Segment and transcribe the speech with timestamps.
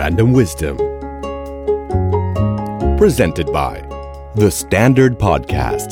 [0.00, 0.76] Random Wisdom
[3.00, 3.74] Presented by
[4.42, 5.90] The Standard Podcast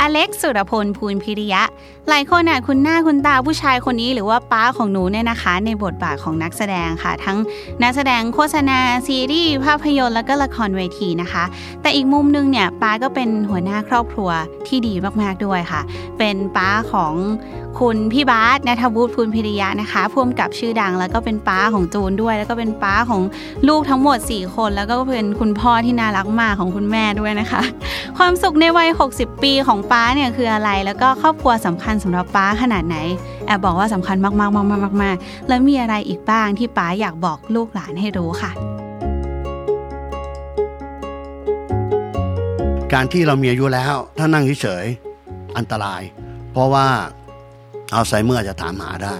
[0.00, 1.62] อเล็กสุรพลภูลพิริยะ
[2.08, 7.38] หลายคนอะคุณหน้าคุณตาผู้ชายคนนี้หรือว่าป้าของหนูเนี่ยนะคะ ในบทบาทของนักแสดงค่ะ ทั้ง
[7.82, 11.44] นักแสดงโฆษณา ซีรีส์ภาพยนตร์แล้วก็ละครเวทีนะคะ
[11.82, 14.30] แต่อีกมุมนึงเนี่ยป้าก็เป็นหัวหน้าครอบครัว
[14.66, 15.80] ที่ดีมากๆด้วยค่ะ
[16.18, 17.14] เป็นป้าของ
[17.78, 23.22] คุณพี่บาสนัทวุฒิภูลพิริยะนะคะพ่วมกับชื่อดัง แล้วก็เป็นป้าของจูนด้วย แล้วก็เป็นป้าของ
[23.68, 27.62] ลูกทั้งหมด 4 คน แล้วก็เป็นคุณพ่อที่น่ารักมากของคุณแม่ด้วยนะคะ
[28.18, 32.96] ความสุขในวัย 60 ปีของป้าเนี่ยคืออะไร แล้วก็ครอบครัวสำคัญสำหรับป้าขนาดไหน
[33.46, 38.50] แอบบอกว่าสำคัญมากๆๆๆๆแล้วมีอะไรอีกบ้างที่ป้าอยากบอกลูกหลานให้รู้ค่ะ
[42.92, 46.02] การที่เรามีอายุแล้ว ถ้านั่งเฉยๆอันตราย
[46.52, 46.86] เพราะว่า
[47.94, 49.16] อัลไซเมอร์จะถามหาได้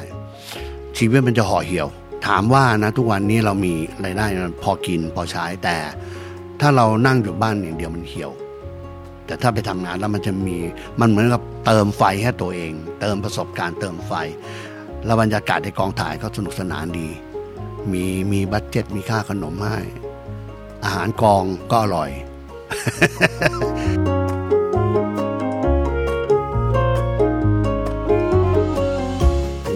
[0.98, 1.88] ชีวิตมันจะห่อเหี่ยว
[2.26, 3.72] ถามว่านะทุกวันนี้เรามี
[4.04, 4.26] รายได้
[4.62, 5.76] พอกินพอใช้แต่
[6.60, 8.30] ถ้าเรานั่งอยู่บ้านอย่างเดียวมันเหี่ยว
[9.26, 10.56] แต่ถ้าไปทำงานแล้วมันจะมี
[11.00, 14.12] มันเหมือนกับเติมไฟให้ตัวเอง เติมประสบการณ์เติมไฟ
[15.04, 17.08] แล้วบรรยากาศในกองถ่ายก็สนุกสนานดี
[17.92, 19.78] มีมีบัตเจ็ตมีค่าขนมให้
[20.84, 22.10] อาหารกองก็อร่อย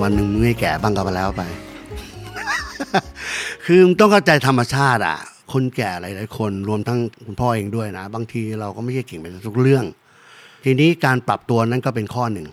[0.04, 1.42] วันหนึ่งมึงไม่แก่บ้างก็ไปแล้วไป
[3.64, 5.18] คือต้องเข้าใจธรรมชาติอะ
[5.52, 9.84] คนแก่หลายๆคนรวมทั้งคุณพ่อเองด้วยนะ บางทีเราก็ไม่ใช่เก่งไปทุกเรื่อง
[10.64, 12.46] ทีนี้การปรับตัวนั้นก็เป็นข้อหนึ่ง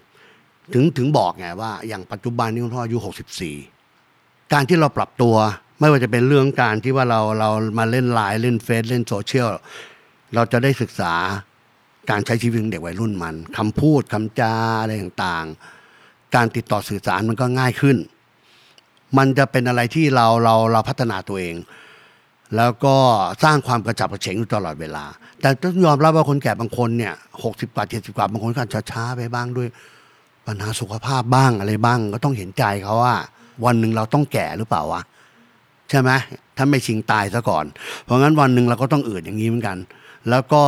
[0.73, 2.97] ถึงถึงบอกไงว่า อย่างปัจจุบันนี้คุณพ่ออายุ
[3.75, 5.35] 64การที่เราปรับตัว
[5.79, 9.47] ไม่ว่าจะเป็นเรื่องการที่ว่าเราเรามาเล่นไลน์เล่นเฟซเล่นโซเชียล
[10.35, 11.13] เราจะได้ศึกษา
[12.09, 15.80] การใช้ชีวิตของเด็กวัยรุ่นมันคำพูดคำจาอะไรต่างๆ
[16.35, 17.97] การติดต่อสื่อสารมันก็ง่ายขึ้น
[19.17, 21.55] มันจะเป็นอะไรที่เราเราเราพัฒนาตัวเอง
[22.57, 22.95] แล้วก็
[23.43, 25.05] สร้างความกระฉับกระเฉงอยู่ตลอดเวลา
[25.41, 29.67] แต่ต้องยอมรับว่าคนแก่บางคนเนี่ยหกสิบกว่าเจ็ดสิบกว่าบางคนก็อาจจะช้าไปบ้างด้วย
[30.47, 33.15] ปัญหาสุขภาพบ้างอะไรบ้าง ก็ต้องเห็นใจเขาว่า
[33.65, 35.01] วันหนึ่งเราต้องแก่หรือเปล่าวะ
[35.89, 36.09] ใช่ไหม
[36.57, 37.65] ถ้าไม่ชิงตายซะก่อน
[38.03, 39.77] เพราะงั้นวันหนึ่งเราก็ต้องอืดอย่างนี้เหมือนกัน
[40.29, 40.63] แล้วก็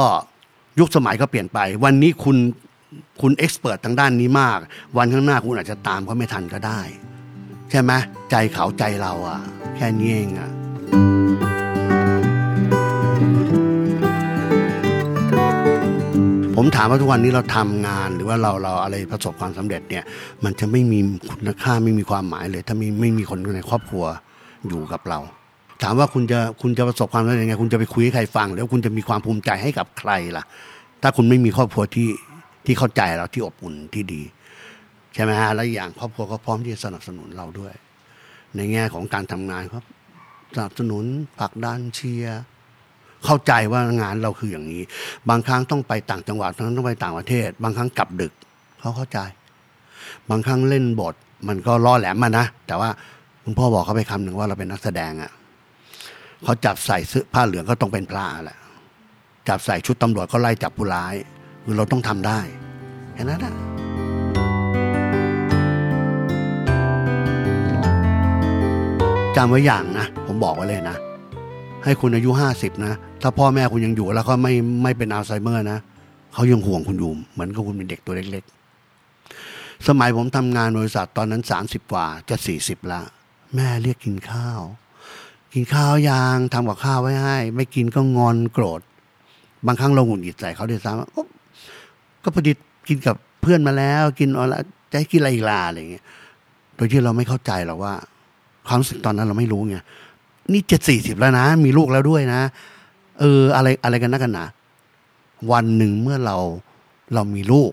[0.80, 2.38] ยุคสมัยก็เปลี่ยนไป วันนี้คุณ
[3.22, 4.58] คุณเอ็กซ์เพรสทางด้านนี้มาก
[4.98, 6.80] วันข้างหน้าคุณอาจจะตามเขาไม่ทันก็ได้
[7.72, 7.92] ใช่ไหม
[8.32, 9.40] ใจเขาใจเราอะ
[9.76, 10.50] แค่นี้เองอะ
[16.56, 20.04] ผมถามว่าทุกวันนี้เราทำงานหรือว่าเราเราอะไรประสบความสำเร็จเนี่ย
[20.44, 24.06] มันจะไม่มีคุณค่าไม่มีความหมายเลย ถ้าไมีไม่มีคนในครอบครัว
[24.68, 25.20] อยู่กับเรา
[25.84, 30.44] ถามว่าคุณจะคุณจะประสบความสำเร็จยังไงคุณจะไปคุยให้ใครฟัง แล้วคุณจะมีความภูมิใจให้กับใครล่ะ
[31.02, 32.08] ถ้าคุณไม่มีครอบครัวที่
[32.66, 34.22] ที่เข้าใจเราที่อบอุ่นที่ดี
[35.14, 37.74] ใช่ไหมฮะแล้วอย่างครอบครัวก็พร้อมที่จะสนับสนุนเราด้วย
[38.56, 39.86] ในแง่ของการทำงานครับ
[40.56, 41.04] สนับสนุน
[41.40, 42.42] ผลักดันเชียร์
[43.26, 44.84] เข้าใจว่างานเราคืออย่างนี้
[45.30, 48.34] บางครั้งต้องไปต่างจังหวัดบางครั้งต้องไปต่างประเทศ บางครั้งกลับดึก
[48.80, 49.20] เขาเข้าใจ
[50.30, 51.16] บางครั้งเล่นบท
[51.48, 52.90] มันก็ล่อแหลมมานะแต่ว่า
[53.44, 55.32] คุณพ่อบอกเขาไปคำหนึ่งว่าเราเป็นนักแสดงอะ่ะ
[56.44, 58.58] เขาจับใส่เสื้อผ้าเหลืองก็ต้องเป็นพระแหละ
[59.50, 61.16] จับใส่ชุดตำรวจก็ไล่จับผู้ร้าย
[61.64, 62.40] คือเราต้องทำได้
[63.14, 63.54] แค่นั้นแหละ
[69.36, 70.98] จำไว้อย่างนะ ผมบอกไว้เลยนะ
[71.84, 74.54] ให้คุณอายุห้าสิบนะ ถ้าพ่อแม่คุณยังอยู่แล้วก็ไม่
[74.84, 75.80] ไม่เป็นอัลไซเมอร์นะ
[76.34, 78.44] เขายังห่วงคุณอยู่เหมือนกับคุณเป็นเด็กตัวเล็ก
[79.16, 83.02] ๆ สมัยผมทำงานบริษัทตอนนั้นสามสิบกว่าจะสี่สิบละ
[83.56, 84.60] แม่เรียกกินข้าว
[85.54, 88.82] กินข้าวยางทำกับข้าวไว้ให้ ไม่กินก็งอนโกรธ
[89.66, 91.43] บางครั้งเราหงุดหงิดใส่เขาด้วยซ้ำ
[92.24, 92.52] ก็พอดี
[92.88, 94.54] กินกับเพื่อนมาแล้ว กินอะไร
[94.92, 96.04] จะให้กินอะไรอีกล่ะอะไรอย่างเงี้ย
[96.76, 97.94] โดยที่เราไม่เข้าใจหรอกว่า
[98.68, 99.78] ความรู้สึกตอนนั้นเราไม่รู้ไง
[100.52, 102.42] นี่เจ็ดสี่สิบแล้วนะ มีลูกแล้วด้วยนะ
[103.20, 104.46] เออ อะไรอะไรกันนักกันหนา
[105.52, 106.38] วันหนึ่งเมื่อเรา
[107.14, 107.72] เรามีลูก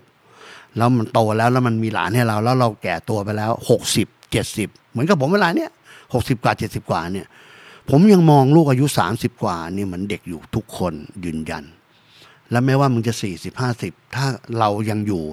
[0.77, 5.69] แล้วมันโตแล้วแล้วมันมีหลานให้เรา แล้วเราแก่ตัวไปแล้วหกสิบเจ็ดสิบเหมือนกับผมเวลาเนี้ย
[6.13, 7.27] หกสิบกว่าเจ็ดสิบกว่าเนี่ย
[7.89, 10.93] ผมยังมองลูกอายุสามสิบกว่านี่เหมือนเด็กอยู่ทุกคน
[11.25, 11.63] ยืนยัน
[12.51, 14.25] แล้วแม้ว่ามึงจะสี่สิบห้าสิบถ้า
[14.59, 15.23] เรายังอยู่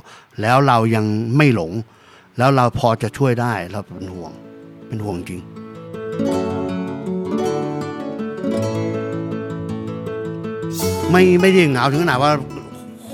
[0.41, 1.05] แล้วเรายัง
[1.37, 1.73] ไม่หลง
[2.39, 4.33] แล้วเราพอจะช่วยได้เราเป็นห่วง
[4.89, 5.41] เป็นห่วงจริง
[11.11, 12.33] ไม่ไม่ได้เหงาถึงขนาดว่า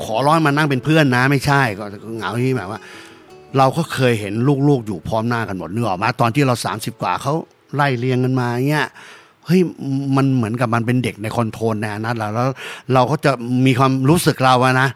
[0.02, 1.84] ขอร้องมานั่งเป็นเพื่อนนะ ไม่ใช่ก็
[2.16, 2.80] เหงาที่แบบว่า
[3.58, 4.34] เราก็เคยเห็น
[4.68, 7.34] ลูกๆอยู่พร้อมหน้ากันหมดเนอะออกมาตอนที่เราสามสิบกว่าเขา
[7.74, 8.86] ไล่เรียงกันมาเงี้ย
[9.46, 9.60] เฮ้ย
[10.16, 12.48] มันเหมือนกับมันเป็นเด็กใน control ในนั้นเราแล้ว
[12.94, 13.32] เราก็จะ
[13.66, 14.88] มีความรู้สึกเราอะนะ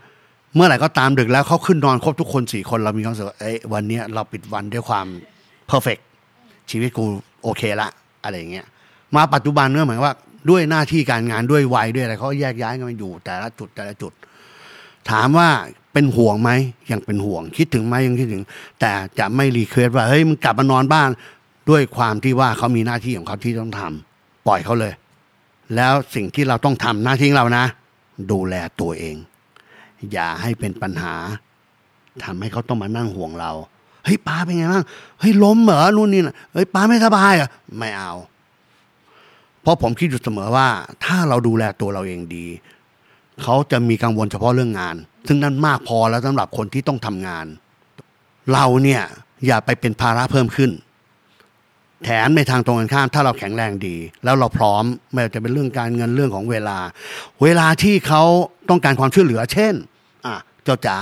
[0.54, 5.06] เมื่อไหร่ก็ตามดึกแล้วเขาขึ้นนอนครบทุกคนสี่คนเรามีความรู้สึกว่าเอ้ยวันนี้เราปิดวันด้วยความ
[5.66, 5.98] perfect
[6.70, 7.04] ชีวิตกู
[7.42, 7.88] โอเคละ
[8.24, 8.66] อะไรอย่างเงี้ย
[9.14, 10.14] มาปัจจุบันก็หมายว่า
[10.50, 14.12] ด้วยหน้าที่การงานด้วยวัยด้วยอะไรเขาแยกย้ายกันมาอยู่แต่ละจุดแต่ละจุด
[15.10, 15.48] ถามว่า
[15.92, 16.50] เป็นห่วงไหม
[16.90, 18.44] ยังเป็นห่วง คิดถึงไหมยังคิดถึง
[18.80, 21.08] แต่จะไม่รีเควสว่าเฮ้ยมึงกลับมานอนบ้าน
[21.70, 24.07] ด้วยความที่ว่าเขามีหน้าที่ของเขาที่ต้องทำ
[24.48, 24.92] ปล่อยเขาเลย
[25.76, 27.64] แล้วสิ่งที่เราต้องทำหน้าที่เรานะ
[28.30, 29.16] ดูแลตัวเอง
[30.12, 31.14] อย่าให้เป็นปัญหา
[32.24, 33.52] ทำให้เขาต้องมานั่งห่วงเรา
[34.04, 34.84] เฮ้ยป้าเป็นไงบ้าง
[35.20, 37.48] เฮ้ยล้มเหรอนู่นนี่นะเฮ้ยป้าไม่สบายอะ
[37.78, 38.12] ไม่เอา
[39.62, 40.68] เพราะผมคิดอยู่เสมอว่า
[41.04, 42.46] ถ้าเราดูแลตัวเราเองดี
[43.42, 44.96] เขาจะมีกังวลเฉพาะเรื่องงาน
[45.26, 47.46] ซึ่งนั่นมากพอแล้วสำหรับคนที่ต้องทำงาน
[48.52, 49.02] เราเนี่ย
[49.46, 50.70] อย่าไปเป็นภาระเพิ่มขึ้น
[52.04, 56.78] แถมในทางตรงกันข้ามถ้าเราแข็งแรงดี แล้วเราพร้อมไม่ว่าจะเป็นเรื่องการเงินเรื่องของเวลา
[57.42, 58.22] เวลาที่เขา
[58.68, 59.74] ต้องการความช่วยเหลือ เช่น
[60.26, 60.34] อะ
[60.64, 60.98] เจ้าจ๋า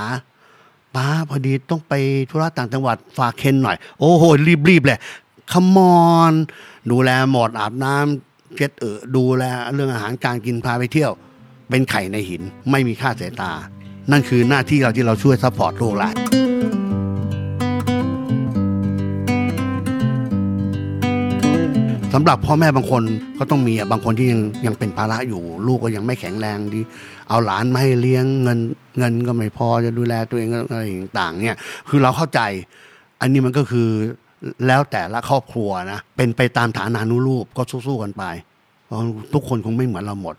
[0.95, 1.93] ป้าพอดีต้องไป
[2.29, 4.23] ธุระต่างจังหวัดฝากเคนหน่อย โอ้โห
[4.69, 4.99] รีบๆเลย
[5.51, 6.33] ขมอน
[6.91, 9.43] ดูแลหมดอาบน้ำเช็ดเออดูแล
[9.75, 11.11] เรื่องอาหารการกินพาไปเที่ยว
[11.69, 12.41] เป็นไข่ในหิน
[12.71, 13.51] ไม่มีค่าสายตา
[14.11, 16.15] นั่นคือหน้าที่เราที่เราช่วย support ลูกหลาน
[22.19, 23.03] สำหรับพ่อแม่บางคน
[23.39, 26.81] ก็ต้องมีบางคนที่ยังยังเป็นภาระอยู่ ลูกก็ยังไม่แข็งแรงดี
[27.29, 28.59] เอาหลานมาให้เลี้ยงเงิน
[28.97, 30.83] เงินก็ไม่พอจะดูแลตัวเองอะไร
[31.19, 31.57] ต่างๆเนี่ย
[31.89, 32.41] คือเราเข้าใจ
[33.21, 33.89] อันนี้มันก็คือ
[34.67, 38.23] แล้วแต่ละครอบครัวนะเป็นไปตามฐานานุรูปก็สู้ๆกันไป
[39.33, 40.35] ทุกคนคงไม่เหมือนเราหมด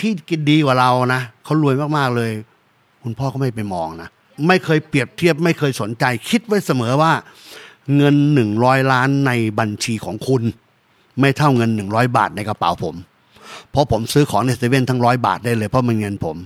[0.00, 2.30] ที่กินดีกว่าเรานะเขารวยมากๆเลย
[3.02, 4.08] คุณพ่อก็ไม่ไปมองนะ
[4.48, 7.12] ไม่เคยเปรียบเทียบไม่เคยสนใจ คิดไว้เสมอว่า
[7.96, 10.44] เงินหนึ่งร้อยล้านในบัญชีของคุณ
[11.20, 12.94] ไม่เท่าเงินหนึ่งร้อยบาทในกระเป๋าผม
[13.70, 16.36] เพราะผมซื้อของในเซเว่นทั้งร้อยบาทได้เลยเพราะมันเงินผม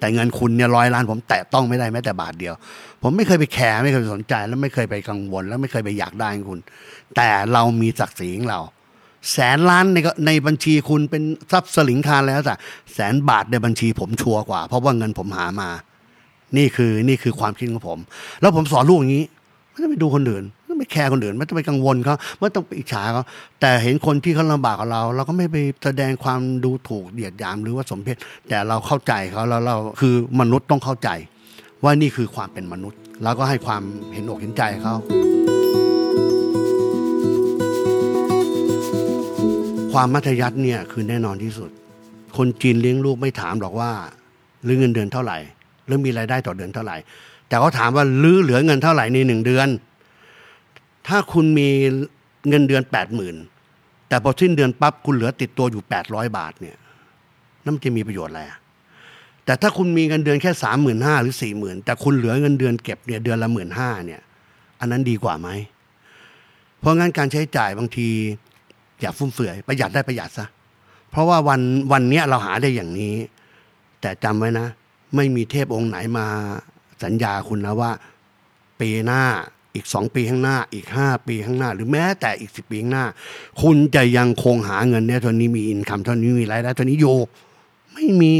[0.00, 2.54] แต่เงินคุณเนี่ยร้อยล้านผมแตะต้องไม่ได้แม้แต่บาทเดียว
[3.02, 6.60] ผมไม่เคยไปแคร์ไม่เคยสนใจ แล้วไม่เคยไปกังวล แล้วไม่เคยไปอยากได้คุณ
[7.16, 8.60] แต่เรามีศักดิ์ศรีของเรา
[9.32, 11.22] แสนล้านในในบัญชีคุณเป็น
[11.52, 12.54] ทรัพย์สลิงคารแล้วแต่
[12.94, 15.70] แสนบาทในบัญชีผมชัวร์กว่า เพราะว่าเงินผมหามา
[16.56, 17.98] นี่คือนี่คือความคิดของผม
[18.40, 19.24] แล้วผมสอนลูกอย่างนี้
[19.70, 20.44] ไม่ต้องไปดูคนอื่น
[20.74, 23.24] ต้องไปแคร์คนอื่นไม่ต้องไปกังวลเขาไม่ต้องไปอิจฉาเขา
[23.60, 28.16] แต่เห็นคนที่เขาลำบากกับเรา เราก็ไม่ไปแสดงความดูถูกเหยียดหยามหรือว่าสมเพช
[28.48, 31.08] แต่เราเข้าใจเขาแล้วเราคือมนุษย์ต้องเข้าใจ
[31.82, 33.82] ว่านี่คือความเป็นมนุษย์ แล้วก็ให้ความ
[34.12, 34.94] เห็นอกเห็นใจเขา
[39.92, 41.70] ความมัธยัติเนี่ยคือแน่นอนที่สุด
[42.36, 43.90] คนจีนเลี้ยงลูกไม่ถามหรอกว่า
[44.64, 45.38] หรือเงินเดือนเท่าไหร่
[45.86, 46.96] หรือมีรายได้ต่อเดือนเท่าไหร่
[47.48, 49.68] แต่เขาถามว่าลื้อเหลือเงินเท่าไหร่ในหนึ่งเดือน
[51.08, 51.68] ถ้าคุณมี
[52.48, 53.36] เงินเดือนแปดหมื่น
[54.08, 56.76] แต่พอสิ้นเดือนปั๊บคุณเหลือติดตัวอยู่แปดร้อยบาทเนี่ย
[57.64, 58.42] นั่นมันจะมีประโยชน์อะไร
[59.44, 64.20] แต่ถ้าคุณมีเงินเดือนแค่สามหมื่นห้าหรือสี่หมื่นแต่คุณเหลือเงินเดือนเก็บเนี่ยเดือนละหมื่นห้าเนี่ย
[64.80, 65.48] อันนั้นดีกว่าไหม
[66.80, 68.08] เพราะงั้นการใช้จ่ายบางที
[69.00, 70.46] อย่าฟุ่มเฟือยประหยัดได้ประหยัดซะ
[71.10, 71.60] เพราะว่าวัน
[71.92, 73.14] วันนี้เราหาได้อย่างนี้
[74.00, 74.66] แต่จำไว้นะ
[75.16, 76.26] ไม่มีเทพองค์ไหนมา
[77.04, 77.90] สัญญาคุณนะว่า
[78.80, 79.22] ปีหน้า
[79.74, 83.06] อีกสองปีข้างหน้าอีกห้าปีข้างหน้า หรือแม้แต่อีกสิบปีข้างหน้า
[83.62, 87.16] คุณจะยังคงหาเงินเนี่ยเท่านี้มีอินคัมเท่านี้มีรายได้เท่านี้อยู่
[87.92, 88.34] ไม่มี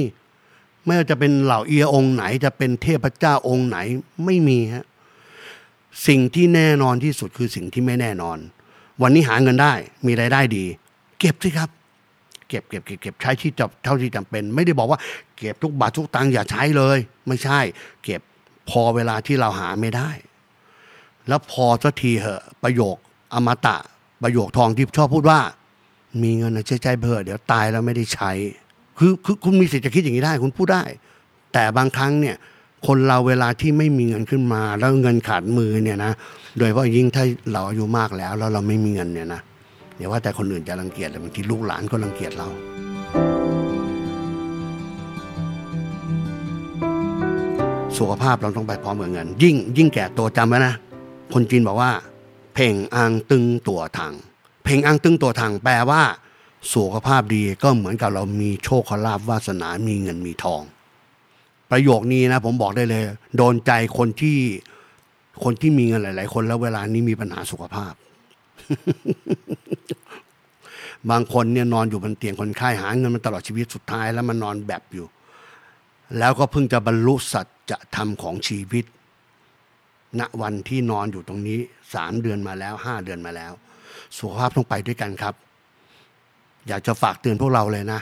[0.85, 3.79] ไม่ว่าจะเป็นเหล่าเอียองค์ไหนจะเป็นเทพเจ้าองค์ไหน
[4.25, 4.87] ไม่มีฮะ
[6.07, 8.39] สิ่งที่แน่นอนที่สุดคือสิ่งที่ไม่แน่นอน
[9.03, 9.73] วันนี้หาเงินได้
[10.07, 10.65] มีรายได้ดี
[11.19, 11.71] เก็บสิครับ
[12.49, 14.99] เก็บเก็บเก็บเก็บใช้ที่จเท่าที่จำเป็น ไม่ได้บอกว่า
[15.37, 17.61] เก็บทุกบาททุกตังค์อย่าใช้เลย ไม่ใช่
[18.05, 18.21] เก็บ
[18.71, 20.11] พอเวลาที่เราหาไม่ได้
[21.29, 22.97] แล้วพอสักทีเหอะประโยค
[23.35, 23.77] อมตะ
[24.23, 25.41] ประโยคทองที่ชอบพูดว่า
[26.23, 28.31] มีเงินใช้ใจเพื่อเดี๋ยวตายแล้วไม่ได้ใช้
[28.99, 30.83] คือคือคุณมีสิทธิ์จะคิดอย่างนี้ได้ คุณพูดได้
[31.53, 32.37] แต่บางครั้งเนี่ย
[32.87, 36.13] คนเราเวลาที่ไม่มีเงินขึ้นมา แล้วเงินขาดมือเนี่ยนะ
[36.59, 39.41] โดยเฉพาะยิ่งถ้าเราอายุมากแล้วแล้วเราไม่มีเงินเนี่ยนะ
[39.97, 42.49] เดี๋ยวว่าแต่คนอื่นจะรังเกียจแต่บางทีลูกหลานก็รังเกียจเรา
[47.99, 50.75] สุขภาพเราต้องไปพร้อมกับเงิน ยิ่งยิ่งแก่ตัวจำไว้นะ
[51.33, 51.93] คนจีนบอกว่า
[52.55, 54.15] เพ่งอังตึงตัวถัง
[54.65, 56.03] เพ่งอังตึงตัวถังแปลว่า
[56.73, 60.63] สุขภาพดีก็เหมือนกับเรามีโชคลาภวาสนามีเงินมีทอง
[61.71, 63.03] ประโยคนี้นะ ผมบอกได้เลย
[63.37, 64.39] โดนใจคนที่
[65.45, 67.93] คนที่มีเงินหลาย ๆ คนแล้วเวลานี้มีปัญหาสุขภาพ
[71.11, 75.07] บางคนเนี่ยนอนอยู่บนเตียงคนไข้หาเงินมาตลอดชีวิตสุดท้ายแล้วมันนอนแบบอยู่
[76.19, 78.85] แล้วก็เพิ่งจะบรรลุสัจธรรมของชีวิต
[80.21, 81.59] ณวันที่นอนอยู่ตรงนี้
[81.95, 83.53] สามเดือนมาแล้วห้าเดือนมาแล้ว
[84.17, 85.35] สุขภาพต้องไปด้วยกันครับ
[86.69, 88.01] อยากจะฝากเตือนพวกเราเลยนะ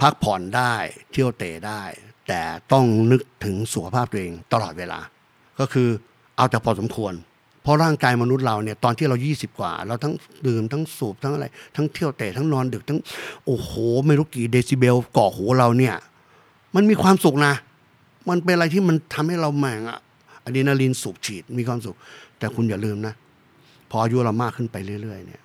[0.00, 0.74] พักผ่อนได้
[1.12, 1.82] เที่ยวเตะได้
[2.28, 2.40] แต่
[2.72, 5.00] ต้องนึกถึงสุขภาพตัวเองตลอดเวลา
[5.58, 5.88] ก็คือ
[6.36, 7.14] เอาแต่พอสมควร
[7.62, 10.14] เพราะร่างกายมนุษย์เราเนี่ยตอนที่เรายี่สิบกว่า เราทั้ง
[10.46, 13.00] ดื่มทั้งสูบทั้งอะไร ทั้งเที่ยวเตะทั้งนอนดึกทั้ง
[13.46, 13.70] โอ้โห
[14.06, 15.94] ไม่รู้กี่เดซิเบลก่อหูเราเนี่ย
[16.74, 17.54] มันมีความสุขนะ
[18.28, 19.98] มันเป็นอะไรที่มันทำให้เราแหม่งอะ
[20.44, 21.96] อะดรีนาลีนสูบฉีดมีความสุข
[22.38, 23.14] แต่คุณอย่าลืมนะ
[23.90, 25.42] พออายุเรามากขึ้นไปเรื่อย ๆ เนี่ย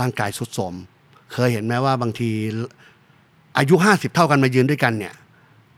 [0.00, 0.74] ร่างกายสุดโทรม
[1.32, 2.30] เคยเห็นไหมว่าบางที
[3.58, 5.14] อายุห้าสิบเท่ากันมายืนด้วยกันเนี่ย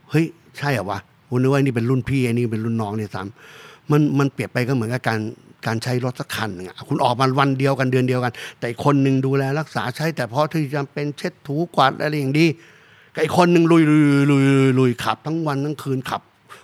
[0.09, 0.25] เฮ้ย
[0.57, 0.99] ใช่เหรอวะ
[1.29, 5.19] คุณนึกว่านี่เป็นรุ่นพี่ไอ้นี่เป็นรุ่นน้องเนี่ยซ้ำมันมันเปรียบไปก็เหมือนกับการ
[5.67, 12.45] การใช้รถสักคันหนึ่งอะคุณออกมาวันเดียวกันเดือนเดียวกัน แต่อีกคนหนึ่งดูแลรักษาใช้ แต่เพราะที่จำเป็นเช็ดถูกวาดอะไรอย่างดี
[13.13, 14.43] กับอีกคนหนึ่งลุยลุยลุย
[14.79, 16.21] ลุยขับทั้งวันทั้งคืนขับ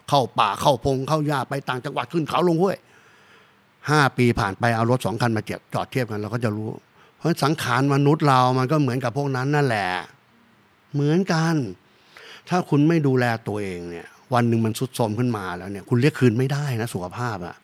[0.09, 2.77] เข้าป่าเข้าพงเข้าหญ้าไปต่างจังหวัดขึ้นเขาลงห้วย
[3.89, 6.69] ห้าปีผ่านไปเอารถสองคันมาเจียบจอดเทียบกันเราก็จะรู้
[7.17, 9.89] เพราะสังขารมนุษย์เรามันก็เหมือนกับพวกนั้นนั่นแหละ
[10.93, 11.55] เหมือนกัน
[12.49, 17.55] ถ้าคุณไม่ดูแลตัวเองเนี่ย วันหนึ่งมันสุดโทรมขึ้นมาแล้วเนี่ย คุณเรียกคืนไม่ได้นะสุขภาพอะ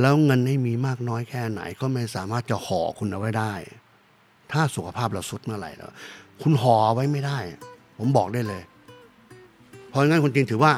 [0.00, 3.52] แล้วเงินให้มีมากน้อยแค่ไหน ก็ไม่สามารถจะห่อคุณเอาไว้ได้
[4.52, 5.90] ถ้าสุขภาพเราสุดเมื่อไหร่แล้ว
[6.42, 7.38] คุณห่อไว้ไม่ได้
[7.98, 8.62] ผมบอกได้เลย
[9.88, 10.72] เพราะงั้นคุณจริงถือว่า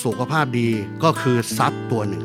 [0.00, 0.68] สุขภาพดี
[1.04, 2.24] ก็คือทรัพย์ตัวหนึ่ง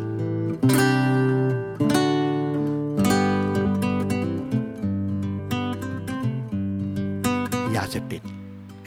[7.76, 8.22] ยาเสพติด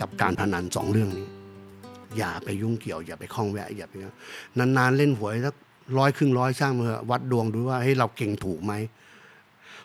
[0.00, 1.28] กับการพนันสองเรื่องนี้
[2.18, 3.94] อย่าไปยุ่งเกี่ยว อย่าไปคล้องแวะ อย่าไป
[4.58, 5.54] นานๆเล่นหวยสัก
[5.98, 8.72] ร้อยครึ่งร้อยช่างมาเอวัดดวงดูว่าให้ยเราเก่งถูกไหม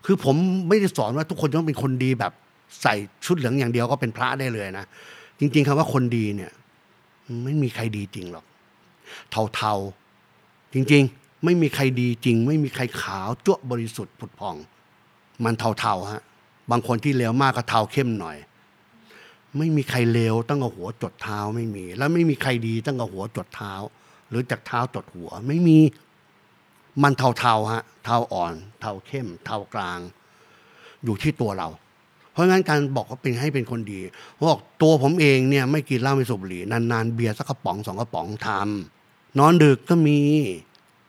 [0.05, 0.35] คือผม
[0.67, 2.33] ไม่ได้สอนว่าทุกคนต้องเป็นคนดีแบบ
[2.81, 4.85] ใส่ชุดเหลืองอย่างเดียวก็เป็นพระได้เลยนะ
[5.39, 6.51] จริง ๆคำว่าคนดีเนี่ย
[7.43, 8.45] ไม่มีใครดีจริงหรอก
[9.55, 14.55] เทาๆ จริงๆ ไม่มีใครดีจริง ไม่มีใครขาวจั่วบริสุทธิ์ผุดพอง
[15.43, 16.23] มันเทาๆฮะ
[16.71, 18.37] บางคนที่เลวมากก็เทาเข้มหน่อย
[19.57, 23.73] ไม่มีใครเลวตั้งแต่หัวจดเท้าไม่มี แล้วไม่มีใครดีตั้งแต่หัวจดเท้า
[24.29, 25.77] หรือจากเท้าจดหัวไม่มี
[27.03, 29.99] มันเทาๆฮะเทาอ่อน เทาเข้ม เทากลาง
[31.03, 31.67] อยู่ที่ตัวเรา
[32.31, 33.99] เพราะงั้นการบอกว่าเป็นให้เป็นคนดี
[34.49, 38.94] บอกตัวผมเองเนี่ยไม่กินเหล้าไม่สูบบุหรี่นานๆเบียร์สักกระป๋องสองกระป๋องทำ
[39.39, 40.19] นอนดึกก็มี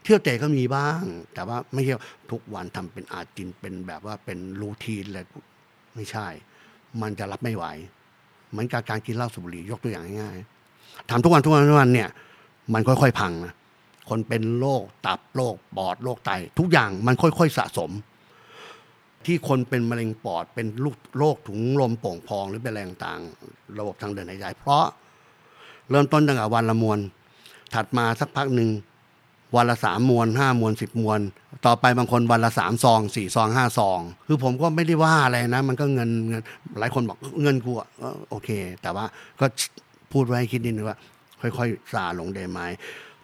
[0.02, 1.02] เที่ยวเตะก็มีบ้าง
[1.34, 1.92] แต่ว่าไม่ใช่
[2.30, 5.24] ทุกวันทำเป็นอาจินเป็นแบบว่าเป็นรูทีนเลย
[5.94, 6.26] ไม่ใช่
[7.02, 7.64] มันจะรับไม่ไหว
[8.50, 12.08] เหมือนกับการกินเหล้าสูบบุหรี่ยกตัวอย่างง่ายๆทำทุกวันทุกวันทุกวันเนี่ย
[12.74, 13.54] มันค่อยๆพังนะ
[14.08, 17.90] คนเป็นโรคตับโรคปอดโรคไต ทุกอย่างมันค่อยๆสะสม
[19.26, 24.84] ที่คนเป็นมะเร็งปอดเป็นลูกโรคถุงลมโป่งพองหรือเป็นอะไรต่างๆระบบทางเดินหายใจเพราะ
[25.90, 26.98] เริ่มต้นตั้งแต่วันละมวล
[27.74, 28.70] ถัดมาสักพักหนึ่ง
[29.56, 31.20] วันละสามมวลห้ามวลสิบมวล
[31.66, 36.42] ต่อไปบางคนวันละสามซองสี่ซองห้าซอง คือผมก็ไม่ได้ว่าอะไรนะ มันก็เงินเงิน
[36.78, 37.88] หลายคนบอกเงินกูอะ
[38.30, 38.48] โอเค
[38.82, 39.04] แต่ว่า
[39.40, 39.46] ก็
[40.12, 40.98] พูดไว้คิดนิดนึงว่า
[41.40, 42.60] ค่อยๆซาลงได้ไหม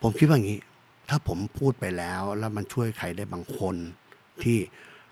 [0.02, 0.60] ผมคิดว่าอย่างนี้
[1.08, 3.76] ถ้าผมพูดไปแล้ว แล้วมันช่วยใครได้บางคน
[4.42, 4.58] ที่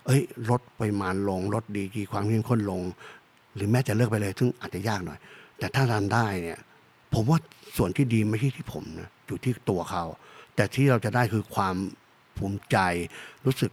[0.07, 2.83] เอ้ยลดปริมาณลงลดดีกี่ความเข้มข้นลง
[3.55, 5.19] หรือแม้จะเลิกไปเลย ซึ่งอาจจะยากหน่อย
[5.59, 6.59] แต่ถ้าทำได้เนี่ย
[7.15, 7.39] ผมว่า
[7.77, 10.05] ส่วนที่ดีไม่ใช่ที่ผมนะอยู่ที่ตัวเขา
[10.57, 11.77] แต่ที่เราจะได้คือความ
[12.37, 12.77] ภูมิใจ
[13.47, 13.71] รู้สึก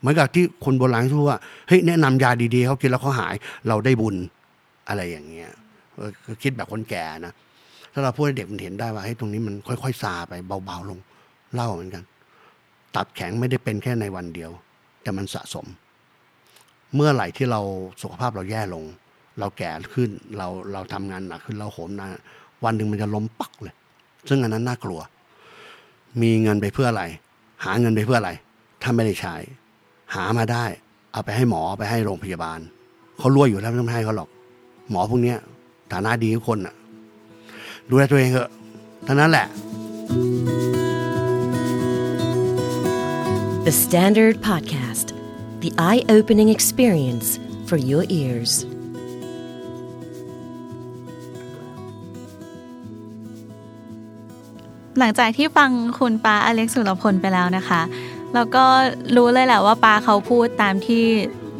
[0.00, 3.34] เหมือนกับที่คนโบราณพูดว่าเฮ้ยแนะนำยาดีๆเขากินแล้วเขาหาย
[3.68, 4.16] เราได้บุญ
[4.88, 5.50] อะไรอย่างเงี้ย
[6.42, 7.32] คิดแบบคนแก่นะ
[7.92, 10.98] ถ้าเราพูดให้เด็กมันเห็นได้ว่าให้ยตรงนี้มันค่อยๆซาไปเบาๆลง
[11.54, 12.04] เล่าเหมือนกัน
[12.94, 14.50] ตับแข็งไม่ได้เป็นแค่ในวันเดียว
[15.02, 15.66] แต่มันสะสม
[16.94, 17.60] เมื่อไหร่ที่เรา
[18.02, 18.84] สุขภาพเราแย่ลง
[19.38, 22.10] เราแก่ขึ้นเราเราทำงานหนักขึ้นเราโหมนาน
[22.64, 23.74] วันหนึ่งมันจะล้มปักเลย
[24.28, 25.00] ซึ่งอันนั้นน่ากลัว
[26.22, 27.04] มีเงินไปเพื่ออะไร
[27.64, 28.30] หาเงินไปเพื่ออะไร
[28.82, 29.34] ถ้าไม่ได้ใช้
[30.14, 30.64] หามาได้
[31.12, 32.58] เอาไปให้หมอไปให้โรงพยาบาล
[33.18, 34.28] เขารวยอยู่แล้วไม่ต้องให้เขาหรอก
[34.90, 35.38] หมอพวกเนี้ย
[35.92, 36.74] ฐานะดีทุกคนอะ
[37.88, 38.50] ดูแลตัวเองเถอะ
[39.04, 39.46] เท่านั้นแหละ
[43.66, 45.12] The Standard Podcast,
[45.60, 47.38] the eye opening experience
[47.68, 48.52] for your ears.
[55.00, 57.82] หลังจากที่ฟังคุณปาอเล็กซ์สุรพลไปแล้วนะคะ
[58.34, 58.64] แล้วก็
[59.16, 61.04] รู้เลยแหละว่าปาเขาพูดตามที่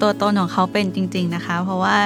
[0.00, 1.96] ตัวตนของเขาเป็นจริง ๆนะคะ เพราะว่า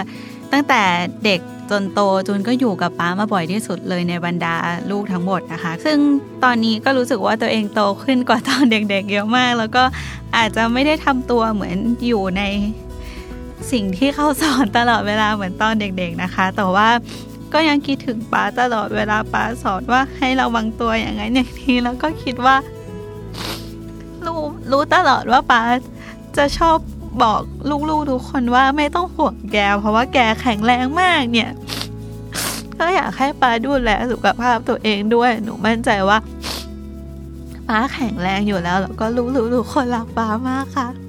[0.53, 0.83] ตั้งแต่
[1.25, 4.55] เด็กจนโตจูนก็อยู่กับป้ามาบ่อยที่สุดเลยในบรรดา
[4.91, 5.99] ลูกทั้งหมดนะคะ ซึ่ง
[6.45, 9.85] ตอนนี้ก็รู้สึกว่าตัวเองโตขึ้นกว่าตอนเด็กๆเยอะมาก แล้วก็
[10.37, 11.77] อาจจะไม่ได้ทำตัวเหมือน
[12.07, 12.43] อยู่ใน
[13.73, 16.89] สิ่งที่เขาสอนตลอดเวลาเหมือนตอนเด็ก ๆนะคะ แต่ว่า
[17.55, 22.57] ก็ยังคิดถึงป้าตลอดเวลาป้าสอนว่าให้ระวังตัวอย่างนั้นอย่างนี้แล้วก็คิดว่า
[24.27, 25.61] รู้รู้ตลอดว่าป้า
[26.37, 26.77] จะชอบ
[27.23, 27.41] บอก
[27.89, 31.51] ลูกๆทุกคนว่าไม่ต้องห่วงแกเพราะว่าแกแข็งแรงมากเนี่ย
[32.79, 36.19] ก็อยากให้ป้าดูแลสุขภาพตัวเองด้วยหนูมั่นใจว่า
[37.69, 41.04] ป้าแข็งแรงอยู่แล้วแล้วก็รู้รู้ทุกคนรักป้ามากค่ะ